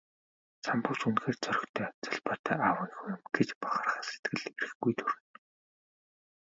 Самбуу 0.65 0.95
ч 0.99 1.01
үнэхээр 1.07 1.37
зоригтой, 1.43 1.87
золбоотой 2.05 2.57
аавын 2.69 2.91
хүү 2.95 3.09
юм 3.15 3.21
гэж 3.35 3.49
бахархах 3.61 4.03
сэтгэл 4.09 4.43
эрхгүй 4.63 4.93
төрнө. 4.99 5.27